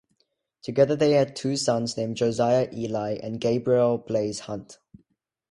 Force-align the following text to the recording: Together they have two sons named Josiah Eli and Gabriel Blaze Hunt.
Together 0.63 0.95
they 0.95 1.11
have 1.11 1.35
two 1.35 1.55
sons 1.55 1.95
named 1.95 2.17
Josiah 2.17 2.67
Eli 2.73 3.19
and 3.21 3.39
Gabriel 3.39 3.99
Blaze 3.99 4.39
Hunt. 4.39 4.79